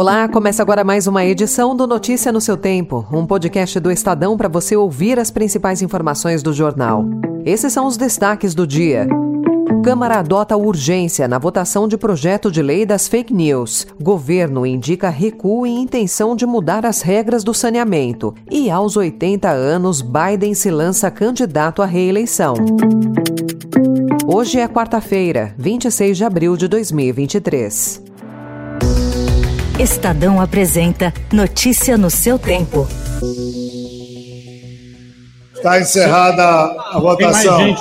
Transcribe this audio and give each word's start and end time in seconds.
Olá, 0.00 0.26
começa 0.28 0.62
agora 0.62 0.82
mais 0.82 1.06
uma 1.06 1.26
edição 1.26 1.76
do 1.76 1.86
Notícia 1.86 2.32
no 2.32 2.40
seu 2.40 2.56
Tempo, 2.56 3.06
um 3.12 3.26
podcast 3.26 3.78
do 3.78 3.92
Estadão 3.92 4.34
para 4.34 4.48
você 4.48 4.74
ouvir 4.74 5.18
as 5.18 5.30
principais 5.30 5.82
informações 5.82 6.42
do 6.42 6.54
jornal. 6.54 7.04
Esses 7.44 7.70
são 7.70 7.86
os 7.86 7.98
destaques 7.98 8.54
do 8.54 8.66
dia. 8.66 9.06
Câmara 9.84 10.20
adota 10.20 10.56
urgência 10.56 11.28
na 11.28 11.38
votação 11.38 11.86
de 11.86 11.98
projeto 11.98 12.50
de 12.50 12.62
lei 12.62 12.86
das 12.86 13.08
fake 13.08 13.34
news. 13.34 13.86
Governo 14.00 14.64
indica 14.64 15.10
recuo 15.10 15.66
e 15.66 15.70
intenção 15.70 16.34
de 16.34 16.46
mudar 16.46 16.86
as 16.86 17.02
regras 17.02 17.44
do 17.44 17.52
saneamento. 17.52 18.34
E 18.50 18.70
aos 18.70 18.96
80 18.96 19.50
anos, 19.50 20.00
Biden 20.00 20.54
se 20.54 20.70
lança 20.70 21.10
candidato 21.10 21.82
à 21.82 21.84
reeleição. 21.84 22.54
Hoje 24.26 24.60
é 24.60 24.66
quarta-feira, 24.66 25.54
26 25.58 26.16
de 26.16 26.24
abril 26.24 26.56
de 26.56 26.68
2023. 26.68 28.08
Estadão 29.80 30.38
apresenta 30.42 31.10
Notícia 31.32 31.96
no 31.96 32.10
seu 32.10 32.38
tempo. 32.38 32.86
Está 35.54 35.80
encerrada 35.80 36.44
a 36.44 36.98
votação. 36.98 37.74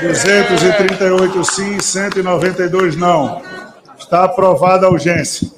238 0.00 1.44
sim, 1.44 1.78
192 1.78 2.96
não. 2.96 3.40
Está 3.96 4.24
aprovada 4.24 4.86
a 4.86 4.90
urgência. 4.90 5.48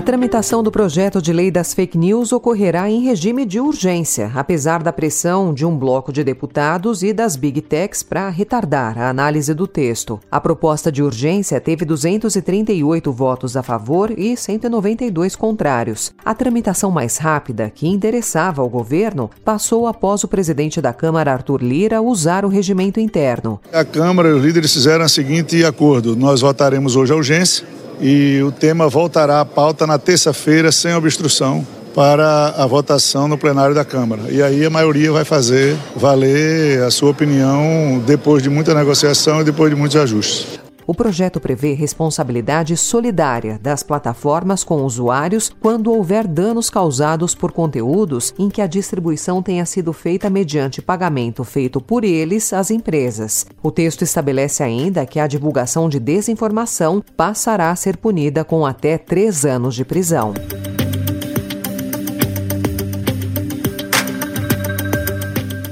A 0.00 0.02
tramitação 0.02 0.62
do 0.62 0.70
projeto 0.70 1.20
de 1.20 1.30
lei 1.30 1.50
das 1.50 1.74
fake 1.74 1.98
news 1.98 2.32
ocorrerá 2.32 2.88
em 2.88 3.02
regime 3.02 3.44
de 3.44 3.60
urgência, 3.60 4.32
apesar 4.34 4.82
da 4.82 4.94
pressão 4.94 5.52
de 5.52 5.66
um 5.66 5.76
bloco 5.76 6.10
de 6.10 6.24
deputados 6.24 7.02
e 7.02 7.12
das 7.12 7.36
big 7.36 7.60
techs 7.60 8.02
para 8.02 8.30
retardar 8.30 8.98
a 8.98 9.10
análise 9.10 9.52
do 9.52 9.66
texto. 9.66 10.18
A 10.30 10.40
proposta 10.40 10.90
de 10.90 11.02
urgência 11.02 11.60
teve 11.60 11.84
238 11.84 13.12
votos 13.12 13.58
a 13.58 13.62
favor 13.62 14.10
e 14.18 14.34
192 14.38 15.36
contrários. 15.36 16.14
A 16.24 16.32
tramitação 16.32 16.90
mais 16.90 17.18
rápida, 17.18 17.68
que 17.68 17.86
interessava 17.86 18.62
ao 18.62 18.70
governo, 18.70 19.30
passou 19.44 19.86
após 19.86 20.24
o 20.24 20.28
presidente 20.28 20.80
da 20.80 20.94
Câmara, 20.94 21.34
Arthur 21.34 21.62
Lira, 21.62 22.00
usar 22.00 22.46
o 22.46 22.48
regimento 22.48 23.00
interno. 23.00 23.60
A 23.70 23.84
Câmara 23.84 24.30
e 24.30 24.32
os 24.32 24.42
líderes 24.42 24.72
fizeram 24.72 25.04
o 25.04 25.10
seguinte 25.10 25.62
acordo: 25.62 26.16
nós 26.16 26.40
votaremos 26.40 26.96
hoje 26.96 27.12
a 27.12 27.16
urgência 27.16 27.79
e 28.00 28.40
o 28.42 28.50
tema 28.50 28.88
voltará 28.88 29.40
à 29.40 29.44
pauta 29.44 29.86
na 29.86 29.98
terça-feira, 29.98 30.72
sem 30.72 30.94
obstrução, 30.94 31.66
para 31.94 32.54
a 32.56 32.66
votação 32.66 33.26
no 33.26 33.36
plenário 33.36 33.74
da 33.74 33.84
Câmara. 33.84 34.22
E 34.28 34.42
aí 34.42 34.64
a 34.64 34.70
maioria 34.70 35.10
vai 35.12 35.24
fazer 35.24 35.76
valer 35.96 36.82
a 36.82 36.90
sua 36.90 37.10
opinião 37.10 38.02
depois 38.06 38.42
de 38.42 38.48
muita 38.48 38.74
negociação 38.74 39.40
e 39.40 39.44
depois 39.44 39.70
de 39.70 39.76
muitos 39.76 39.96
ajustes. 39.96 40.59
O 40.86 40.94
projeto 40.94 41.40
prevê 41.40 41.74
responsabilidade 41.74 42.76
solidária 42.76 43.58
das 43.62 43.82
plataformas 43.82 44.64
com 44.64 44.84
usuários 44.84 45.50
quando 45.60 45.92
houver 45.92 46.26
danos 46.26 46.70
causados 46.70 47.34
por 47.34 47.52
conteúdos 47.52 48.34
em 48.38 48.48
que 48.48 48.62
a 48.62 48.66
distribuição 48.66 49.42
tenha 49.42 49.64
sido 49.66 49.92
feita 49.92 50.30
mediante 50.30 50.82
pagamento 50.82 51.44
feito 51.44 51.80
por 51.80 52.04
eles 52.04 52.52
às 52.52 52.70
empresas. 52.70 53.46
O 53.62 53.70
texto 53.70 54.02
estabelece 54.02 54.62
ainda 54.62 55.06
que 55.06 55.20
a 55.20 55.26
divulgação 55.26 55.88
de 55.88 55.98
desinformação 55.98 57.02
passará 57.16 57.70
a 57.70 57.76
ser 57.76 57.96
punida 57.96 58.44
com 58.44 58.64
até 58.64 58.96
três 58.96 59.44
anos 59.44 59.74
de 59.74 59.84
prisão. 59.84 60.34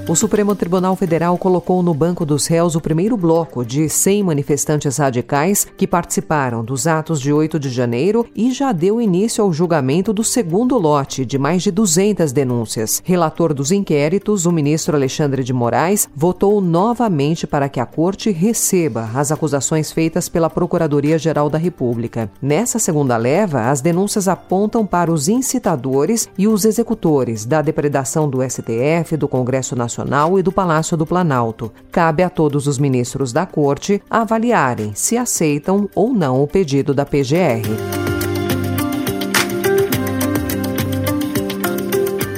O 0.09 0.17
Supremo 0.17 0.55
Tribunal 0.55 0.97
Federal 0.97 1.37
colocou 1.37 1.83
no 1.83 1.93
banco 1.93 2.25
dos 2.25 2.47
réus 2.47 2.75
o 2.75 2.81
primeiro 2.81 3.15
bloco 3.15 3.63
de 3.63 3.91
100 3.91 4.23
manifestantes 4.23 4.97
radicais 4.97 5.67
que 5.77 5.87
participaram 5.87 6.65
dos 6.65 6.87
atos 6.87 7.21
de 7.21 7.31
8 7.31 7.59
de 7.59 7.69
janeiro 7.69 8.25
e 8.35 8.51
já 8.51 8.73
deu 8.73 9.03
início 9.03 9.45
ao 9.45 9.53
julgamento 9.53 10.11
do 10.11 10.25
segundo 10.25 10.79
lote 10.79 11.27
de 11.27 11.37
mais 11.37 11.63
de 11.63 11.71
200 11.71 12.33
denúncias. 12.33 13.03
Relator 13.05 13.53
dos 13.53 13.71
inquéritos, 13.71 14.47
o 14.47 14.51
ministro 14.51 14.97
Alexandre 14.97 15.45
de 15.45 15.53
Moraes 15.53 16.09
votou 16.17 16.59
novamente 16.63 17.47
para 17.47 17.69
que 17.69 17.79
a 17.79 17.85
corte 17.85 18.31
receba 18.31 19.11
as 19.15 19.31
acusações 19.31 19.93
feitas 19.93 20.27
pela 20.27 20.49
Procuradoria-Geral 20.49 21.51
da 21.51 21.59
República. 21.59 22.31
Nessa 22.41 22.79
segunda 22.79 23.19
leva, 23.19 23.69
as 23.69 23.83
denúncias 23.83 24.27
apontam 24.27 24.87
para 24.87 25.13
os 25.13 25.29
incitadores 25.29 26.31
e 26.39 26.49
os 26.49 26.65
executores 26.65 27.45
da 27.45 27.61
depredação 27.61 28.27
do 28.27 28.43
STF, 28.43 29.15
do 29.15 29.29
Congresso 29.29 29.77
Nacional 29.77 29.98
Nacional 29.99 30.39
e 30.39 30.43
do 30.43 30.53
Palácio 30.53 30.97
do 30.97 31.05
Planalto. 31.05 31.73
Cabe 31.91 32.23
a 32.23 32.31
todos 32.31 32.67
os 32.67 32.79
ministros 32.79 33.33
da 33.33 33.45
Corte 33.45 34.01
avaliarem 34.09 34.93
se 34.95 35.17
aceitam 35.17 35.89
ou 35.95 36.15
não 36.15 36.43
o 36.43 36.47
pedido 36.47 36.95
da 36.95 37.05
PGR. 37.05 37.98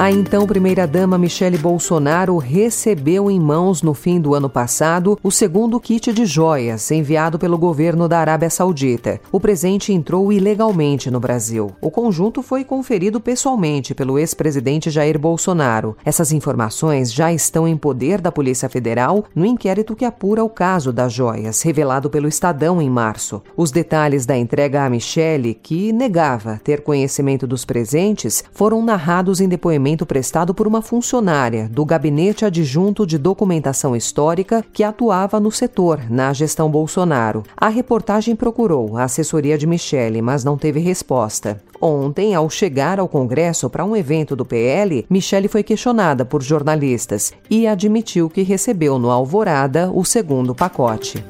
A 0.01 0.11
então 0.11 0.47
primeira-dama 0.47 1.19
Michele 1.19 1.59
Bolsonaro 1.59 2.39
recebeu 2.39 3.31
em 3.31 3.39
mãos 3.39 3.83
no 3.83 3.93
fim 3.93 4.19
do 4.19 4.35
ano 4.35 4.49
passado 4.49 5.19
o 5.23 5.31
segundo 5.31 5.79
kit 5.79 6.11
de 6.11 6.25
joias 6.25 6.91
enviado 6.91 7.39
pelo 7.39 7.59
governo 7.59 8.09
da 8.09 8.19
Arábia 8.19 8.49
Saudita. 8.49 9.21
O 9.31 9.39
presente 9.39 9.93
entrou 9.93 10.33
ilegalmente 10.33 11.11
no 11.11 11.21
Brasil. 11.21 11.73
O 11.83 11.91
conjunto 11.91 12.43
foi 12.43 12.65
conferido 12.65 13.21
pessoalmente 13.21 13.95
pelo 13.95 14.19
ex-presidente 14.19 14.89
Jair 14.89 15.19
Bolsonaro. 15.19 15.95
Essas 16.03 16.33
informações 16.33 17.13
já 17.13 17.31
estão 17.31 17.69
em 17.69 17.77
poder 17.77 18.23
da 18.23 18.33
Polícia 18.33 18.71
Federal 18.71 19.27
no 19.35 19.45
inquérito 19.45 19.95
que 19.95 20.07
apura 20.07 20.43
o 20.43 20.49
caso 20.49 20.95
das 20.95 21.13
joias, 21.13 21.61
revelado 21.61 22.09
pelo 22.09 22.27
Estadão 22.27 22.81
em 22.81 22.89
março. 22.89 23.43
Os 23.55 23.71
detalhes 23.71 24.25
da 24.25 24.35
entrega 24.35 24.83
a 24.83 24.89
Michele, 24.89 25.53
que 25.53 25.93
negava 25.93 26.59
ter 26.65 26.81
conhecimento 26.81 27.47
dos 27.47 27.67
presentes, 27.67 28.43
foram 28.51 28.83
narrados 28.83 29.43
em 29.43 29.47
depoimento 29.47 29.90
depoimento 29.91 30.07
prestado 30.07 30.55
por 30.55 30.67
uma 30.67 30.83
funcionária 30.83 31.69
do 31.69 31.85
Gabinete 31.85 32.45
Adjunto 32.45 33.07
de 33.07 33.19
Documentação 33.19 33.97
Histórica 33.97 34.65
que 34.73 34.85
atuava 34.85 35.41
no 35.41 35.51
setor 35.51 36.01
na 36.09 36.33
gestão 36.33 36.71
Bolsonaro. 36.71 37.43
A 37.57 37.69
reportagem 37.69 38.37
procurou 38.37 38.97
a 38.97 39.05
assessoria 39.05 39.59
de 39.59 39.67
Michele, 39.67 40.23
mas 40.23 40.45
não 40.45 40.57
teve 40.57 40.81
resposta. 40.81 41.61
Ontem, 41.81 42.35
ao 42.35 42.49
chegar 42.51 43.01
ao 43.01 43.09
Congresso 43.09 43.69
para 43.71 43.85
um 43.85 43.97
evento 43.97 44.37
do 44.37 44.45
PL, 44.45 45.07
Michele 45.09 45.49
foi 45.49 45.63
questionada 45.63 46.25
por 46.25 46.43
jornalistas 46.43 47.33
e 47.49 47.67
admitiu 47.67 48.29
que 48.29 48.43
recebeu 48.43 48.99
no 48.99 49.11
Alvorada 49.11 49.91
o 49.93 50.05
segundo 50.05 50.55
pacote. 50.55 51.25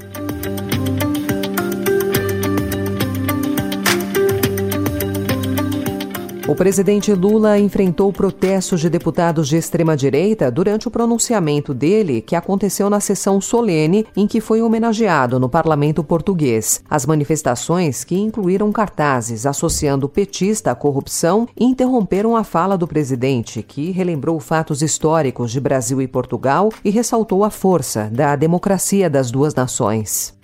O 6.50 6.54
presidente 6.56 7.12
Lula 7.12 7.60
enfrentou 7.60 8.12
protestos 8.12 8.80
de 8.80 8.90
deputados 8.90 9.46
de 9.46 9.56
extrema-direita 9.56 10.50
durante 10.50 10.88
o 10.88 10.90
pronunciamento 10.90 11.72
dele, 11.72 12.20
que 12.20 12.34
aconteceu 12.34 12.90
na 12.90 12.98
sessão 12.98 13.40
solene 13.40 14.04
em 14.16 14.26
que 14.26 14.40
foi 14.40 14.60
homenageado 14.60 15.38
no 15.38 15.48
parlamento 15.48 16.02
português. 16.02 16.82
As 16.90 17.06
manifestações, 17.06 18.02
que 18.02 18.18
incluíram 18.18 18.72
cartazes 18.72 19.46
associando 19.46 20.06
o 20.06 20.08
petista 20.08 20.72
à 20.72 20.74
corrupção, 20.74 21.46
interromperam 21.56 22.36
a 22.36 22.42
fala 22.42 22.76
do 22.76 22.88
presidente, 22.88 23.62
que 23.62 23.92
relembrou 23.92 24.40
fatos 24.40 24.82
históricos 24.82 25.52
de 25.52 25.60
Brasil 25.60 26.02
e 26.02 26.08
Portugal 26.08 26.70
e 26.84 26.90
ressaltou 26.90 27.44
a 27.44 27.50
força 27.50 28.10
da 28.12 28.34
democracia 28.34 29.08
das 29.08 29.30
duas 29.30 29.54
nações. 29.54 30.34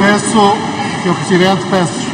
Peço 0.00 0.73
Sr. 1.04 1.14
Presidente, 1.16 1.62
peço 1.68 2.10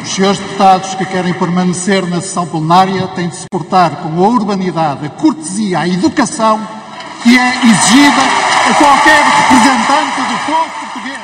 os 0.00 0.14
senhores 0.14 0.38
deputados 0.38 0.94
que 0.94 1.04
querem 1.04 1.34
permanecer 1.34 2.08
na 2.08 2.20
sessão 2.20 2.46
plenária 2.46 3.08
têm 3.08 3.28
de 3.28 3.34
se 3.34 3.46
portar 3.50 4.02
com 4.02 4.24
a 4.24 4.28
urbanidade, 4.28 5.06
a 5.06 5.10
cortesia, 5.10 5.80
a 5.80 5.88
educação 5.88 6.60
que 7.24 7.36
é 7.36 7.48
exigida 7.56 8.22
a 8.70 8.74
qualquer 8.74 9.20
representante 9.20 10.20
do 10.20 10.46
povo 10.46 10.70
português. 10.78 11.18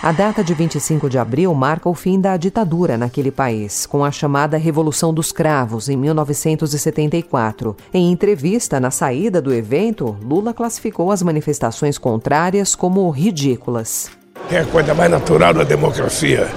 A 0.00 0.12
data 0.12 0.44
de 0.44 0.54
25 0.54 1.10
de 1.10 1.18
abril 1.18 1.52
marca 1.54 1.88
o 1.88 1.94
fim 1.94 2.20
da 2.20 2.36
ditadura 2.36 2.96
naquele 2.96 3.32
país, 3.32 3.84
com 3.84 4.04
a 4.04 4.12
chamada 4.12 4.56
Revolução 4.56 5.12
dos 5.12 5.32
Cravos, 5.32 5.88
em 5.88 5.96
1974. 5.96 7.76
Em 7.92 8.12
entrevista 8.12 8.78
na 8.78 8.92
saída 8.92 9.42
do 9.42 9.52
evento, 9.52 10.16
Lula 10.22 10.54
classificou 10.54 11.10
as 11.10 11.20
manifestações 11.20 11.98
contrárias 11.98 12.76
como 12.76 13.10
ridículas 13.10 14.16
que 14.48 14.56
é 14.56 14.60
a 14.60 14.64
coisa 14.64 14.94
mais 14.94 15.10
natural 15.10 15.52
da 15.54 15.64
democracia. 15.64 16.48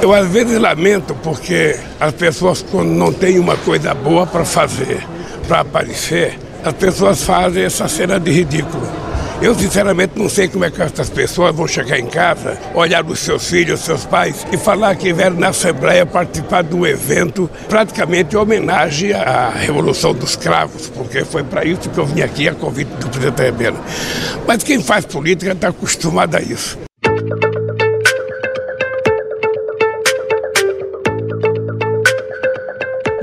Eu 0.00 0.12
às 0.12 0.26
vezes 0.28 0.58
lamento 0.58 1.14
porque 1.22 1.76
as 2.00 2.12
pessoas, 2.12 2.64
quando 2.70 2.90
não 2.90 3.12
têm 3.12 3.38
uma 3.38 3.56
coisa 3.56 3.94
boa 3.94 4.26
para 4.26 4.44
fazer, 4.44 5.06
para 5.46 5.60
aparecer, 5.60 6.38
as 6.64 6.72
pessoas 6.74 7.22
fazem 7.22 7.64
essa 7.64 7.86
cena 7.88 8.18
de 8.18 8.30
ridículo. 8.30 8.86
Eu, 9.42 9.54
sinceramente, 9.54 10.12
não 10.16 10.28
sei 10.28 10.48
como 10.48 10.64
é 10.64 10.70
que 10.70 10.80
essas 10.80 11.10
pessoas 11.10 11.54
vão 11.54 11.66
chegar 11.66 11.98
em 11.98 12.06
casa, 12.06 12.56
olhar 12.72 13.04
os 13.04 13.18
seus 13.18 13.46
filhos, 13.46 13.80
os 13.80 13.84
seus 13.84 14.04
pais 14.06 14.46
e 14.50 14.56
falar 14.56 14.94
que 14.94 15.12
vieram 15.12 15.36
na 15.36 15.48
Assembleia 15.48 16.06
participar 16.06 16.62
de 16.62 16.74
um 16.74 16.86
evento 16.86 17.50
praticamente 17.68 18.34
em 18.34 18.38
homenagem 18.38 19.12
à 19.12 19.50
Revolução 19.50 20.14
dos 20.14 20.36
Cravos, 20.36 20.88
porque 20.88 21.24
foi 21.24 21.42
para 21.42 21.64
isso 21.64 21.90
que 21.90 21.98
eu 21.98 22.06
vim 22.06 22.22
aqui 22.22 22.48
a 22.48 22.54
convite 22.54 22.88
do 22.88 23.08
presidente 23.08 23.42
Rebelo. 23.42 23.78
Mas 24.46 24.62
quem 24.62 24.80
faz 24.80 25.04
política 25.04 25.52
está 25.52 25.68
acostumado 25.68 26.36
a 26.36 26.40
isso. 26.40 26.78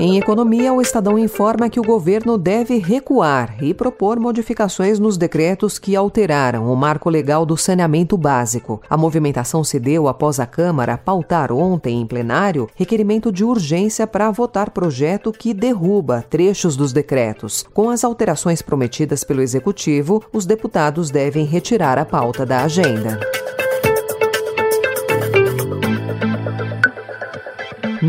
Em 0.04 0.18
economia, 0.18 0.72
o 0.72 0.82
Estadão 0.82 1.16
informa 1.16 1.70
que 1.70 1.78
o 1.78 1.84
governo 1.84 2.36
deve 2.36 2.76
recuar 2.76 3.62
e 3.62 3.72
propor 3.72 4.18
modificações 4.18 4.98
nos 4.98 5.16
decretos 5.16 5.78
que 5.78 5.94
alteraram 5.94 6.72
o 6.72 6.74
marco 6.74 7.08
legal 7.08 7.46
do 7.46 7.56
saneamento 7.56 8.18
básico. 8.18 8.82
A 8.90 8.96
movimentação 8.96 9.62
se 9.62 9.78
deu 9.78 10.08
após 10.08 10.40
a 10.40 10.44
Câmara 10.44 10.98
pautar 10.98 11.52
ontem 11.52 12.00
em 12.00 12.04
plenário 12.04 12.68
requerimento 12.74 13.30
de 13.30 13.44
urgência 13.44 14.04
para 14.04 14.28
votar 14.32 14.70
projeto 14.70 15.30
que 15.30 15.54
derruba 15.54 16.24
trechos 16.28 16.74
dos 16.74 16.92
decretos. 16.92 17.64
Com 17.72 17.88
as 17.88 18.02
alterações 18.02 18.60
prometidas 18.60 19.22
pelo 19.22 19.40
Executivo, 19.40 20.20
os 20.32 20.44
deputados 20.44 21.12
devem 21.12 21.44
retirar 21.44 21.96
a 21.96 22.04
pauta 22.04 22.44
da 22.44 22.64
agenda. 22.64 23.20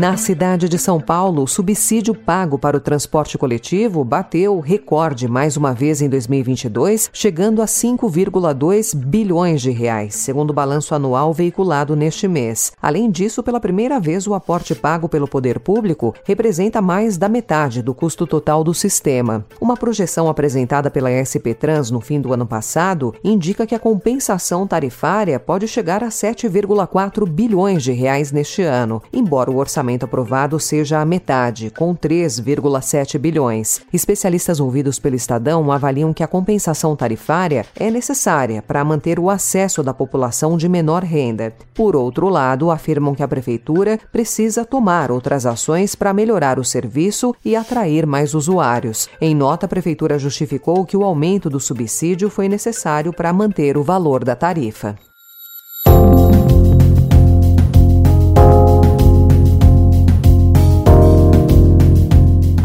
Na 0.04 0.18
cidade 0.18 0.68
de 0.68 0.78
São 0.78 1.00
Paulo, 1.00 1.44
o 1.44 1.48
subsídio 1.48 2.14
pago 2.14 2.58
para 2.58 2.76
o 2.76 2.80
transporte 2.80 3.38
coletivo 3.38 4.04
bateu 4.04 4.60
recorde 4.60 5.26
mais 5.26 5.56
uma 5.56 5.72
vez 5.72 6.02
em 6.02 6.10
2022, 6.10 7.08
chegando 7.10 7.62
a 7.62 7.64
5,2 7.64 8.94
bilhões 8.94 9.62
de 9.62 9.70
reais, 9.70 10.14
segundo 10.14 10.50
o 10.50 10.52
balanço 10.52 10.94
anual 10.94 11.32
veiculado 11.32 11.96
neste 11.96 12.28
mês. 12.28 12.70
Além 12.82 13.10
disso, 13.10 13.42
pela 13.42 13.58
primeira 13.58 13.98
vez, 13.98 14.26
o 14.26 14.34
aporte 14.34 14.74
pago 14.74 15.08
pelo 15.08 15.26
poder 15.26 15.58
público 15.58 16.14
representa 16.24 16.82
mais 16.82 17.16
da 17.16 17.26
metade 17.26 17.80
do 17.80 17.94
custo 17.94 18.26
total 18.26 18.62
do 18.62 18.74
sistema. 18.74 19.46
Uma 19.58 19.74
projeção 19.74 20.28
apresentada 20.28 20.90
pela 20.90 21.08
SP 21.16 21.56
Trans 21.58 21.90
no 21.90 22.02
fim 22.02 22.20
do 22.20 22.30
ano 22.30 22.44
passado 22.44 23.14
indica 23.24 23.66
que 23.66 23.74
a 23.74 23.80
compensação 23.80 24.66
tarifária 24.66 25.40
pode 25.40 25.66
chegar 25.66 26.04
a 26.04 26.08
7,4 26.08 27.26
bilhões 27.26 27.82
de 27.82 27.92
reais 27.92 28.30
neste 28.30 28.60
ano, 28.60 29.02
embora 29.10 29.50
o 29.50 29.56
orçamento 29.56 29.93
orçamento 29.94 30.04
aprovado 30.04 30.58
seja 30.58 31.00
a 31.00 31.04
metade, 31.04 31.70
com 31.70 31.94
3,7 31.94 33.18
bilhões. 33.18 33.80
Especialistas 33.92 34.60
ouvidos 34.60 34.98
pelo 34.98 35.14
Estadão 35.14 35.70
avaliam 35.70 36.12
que 36.12 36.22
a 36.22 36.26
compensação 36.26 36.96
tarifária 36.96 37.64
é 37.76 37.90
necessária 37.90 38.62
para 38.62 38.84
manter 38.84 39.18
o 39.18 39.30
acesso 39.30 39.82
da 39.82 39.94
população 39.94 40.56
de 40.56 40.68
menor 40.68 41.02
renda. 41.02 41.54
Por 41.74 41.94
outro 41.94 42.28
lado, 42.28 42.70
afirmam 42.70 43.14
que 43.14 43.22
a 43.22 43.28
Prefeitura 43.28 43.98
precisa 44.12 44.64
tomar 44.64 45.10
outras 45.10 45.46
ações 45.46 45.94
para 45.94 46.12
melhorar 46.12 46.58
o 46.58 46.64
serviço 46.64 47.34
e 47.44 47.54
atrair 47.54 48.06
mais 48.06 48.34
usuários. 48.34 49.08
Em 49.20 49.34
nota, 49.34 49.66
a 49.66 49.68
Prefeitura 49.68 50.18
justificou 50.18 50.84
que 50.84 50.96
o 50.96 51.04
aumento 51.04 51.48
do 51.48 51.60
subsídio 51.60 52.28
foi 52.28 52.48
necessário 52.48 53.12
para 53.12 53.32
manter 53.32 53.76
o 53.76 53.82
valor 53.82 54.24
da 54.24 54.34
tarifa. 54.34 54.96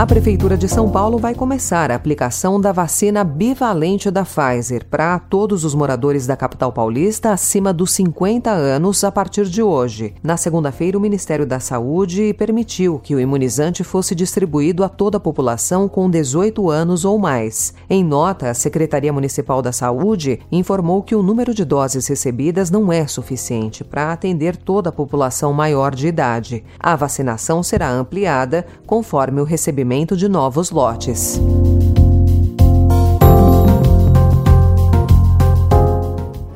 Prefeitura 0.10 0.58
de 0.58 0.68
São 0.68 0.90
Paulo 0.90 1.20
vai 1.20 1.36
começar 1.36 1.92
a 1.92 1.96
aplicação 1.96 2.60
da 2.60 2.72
vacina 2.72 3.24
bivalente 3.24 4.10
da 4.10 4.26
Pfizer 4.26 4.84
para 4.90 5.20
todos 5.20 5.64
os 5.64 5.76
moradores 5.76 6.26
da 6.26 6.36
capital 6.36 6.74
paulista 6.74 7.32
acima 7.32 7.72
dos 7.72 7.92
50 7.92 8.50
anos 8.50 9.04
a 9.04 9.12
partir 9.12 9.46
de 9.46 9.62
hoje. 9.62 10.16
Na 10.24 10.36
segunda-feira, 10.36 10.98
o 10.98 11.02
Ministério 11.02 11.46
da 11.46 11.60
Saúde 11.60 12.34
permitiu 12.34 12.98
que 12.98 13.14
o 13.14 13.20
imunizante 13.20 13.84
fosse 13.84 14.16
distribuído 14.16 14.84
a 14.84 14.90
toda 14.90 15.18
a 15.18 15.20
população 15.20 15.88
com 15.88 16.10
18 16.10 16.72
anos 16.72 17.06
ou 17.06 17.20
mais. 17.20 17.76
Em 17.88 18.04
nota, 18.04 18.50
a 18.50 18.56
Secretaria 18.56 19.14
Municipal 19.14 19.62
da 19.62 19.72
Saúde 19.72 20.40
informou 20.52 21.04
que 21.04 21.14
o 21.14 21.22
número 21.22 21.54
de 21.54 21.64
doses 21.64 22.08
recebidas 22.08 22.72
não 22.72 22.92
é 22.92 23.06
suficiente 23.06 23.84
para 23.84 24.12
atender 24.12 24.58
toda 24.58 24.90
a 24.90 24.92
população 24.92 25.54
maior 25.54 25.94
de 25.94 26.08
idade. 26.08 26.64
A 26.80 26.96
vacinação 26.96 27.62
será 27.62 27.92
ampliada 27.92 28.66
conforme 28.88 29.40
o 29.40 29.44
recebimento 29.44 29.99
desenvolvimento 30.06 30.16
de 30.16 30.30
novos 30.30 30.72
lotes. 30.72 31.38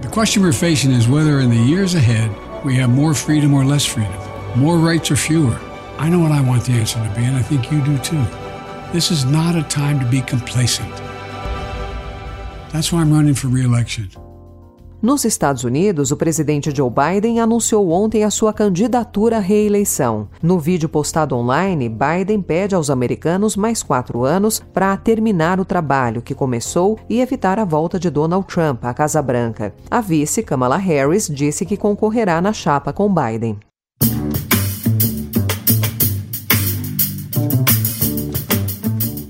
The 0.02 0.10
question 0.10 0.44
we're 0.44 0.54
facing 0.54 0.92
is 0.92 1.08
whether 1.08 1.40
in 1.40 1.50
the 1.50 1.58
years 1.58 1.96
ahead 1.96 2.30
we 2.64 2.76
have 2.76 2.90
more 2.90 3.14
freedom 3.14 3.54
or 3.54 3.66
less 3.66 3.86
freedom, 3.86 4.14
more 4.56 4.78
rights 4.78 5.12
or 5.12 5.16
fewer. 5.16 5.60
I 5.98 6.10
know 6.10 6.20
what 6.20 6.32
I 6.32 6.42
want 6.42 6.66
the 6.66 6.74
answer 6.74 7.00
to 7.00 7.16
be, 7.16 7.24
and 7.24 7.36
I 7.36 7.42
think 7.42 7.72
you 7.72 7.84
do 7.84 7.98
too. 8.00 8.24
This 8.92 9.12
is 9.12 9.26
not 9.26 9.56
a 9.56 9.64
time 9.64 10.00
to 10.00 10.06
be 10.06 10.22
complacent. 10.22 10.94
That's 12.72 12.92
why 12.92 13.02
I'm 13.02 13.12
running 13.12 13.36
for 13.36 13.48
re 13.48 13.64
election. 13.64 14.10
Nos 15.04 15.26
Estados 15.26 15.66
Unidos, 15.66 16.12
o 16.12 16.16
presidente 16.16 16.74
Joe 16.74 16.90
Biden 16.90 17.42
anunciou 17.42 17.90
ontem 17.90 18.24
a 18.24 18.32
sua 18.32 18.54
candidatura 18.54 19.36
à 19.36 19.40
reeleição. 19.42 20.30
No 20.42 20.58
vídeo 20.58 20.88
postado 20.88 21.36
online, 21.36 21.90
Biden 21.90 22.42
pede 22.42 22.74
aos 22.74 22.90
americanos 22.90 23.58
mais 23.58 23.84
quatro 23.84 24.24
anos 24.24 24.62
para 24.74 24.96
terminar 24.96 25.60
o 25.60 25.66
trabalho 25.66 26.22
que 26.22 26.34
começou 26.34 26.98
e 27.10 27.20
evitar 27.20 27.60
a 27.60 27.66
volta 27.66 28.00
de 28.00 28.10
Donald 28.10 28.48
Trump 28.48 28.86
à 28.86 28.94
Casa 28.94 29.22
Branca. 29.22 29.76
A 29.92 30.00
vice, 30.00 30.42
Kamala 30.42 30.78
Harris, 30.78 31.28
disse 31.28 31.66
que 31.66 31.76
concorrerá 31.76 32.40
na 32.40 32.54
chapa 32.54 32.94
com 32.94 33.14
Biden. 33.14 33.60